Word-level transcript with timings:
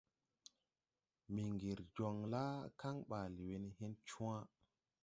Mbiŋgiri 1.31 1.83
joŋ 1.95 2.15
la 2.31 2.43
kaŋ 2.79 2.95
ɓaale 3.09 3.41
we 3.47 3.57
ne 3.63 3.69
hen 3.77 3.93
cwã. 4.07 4.35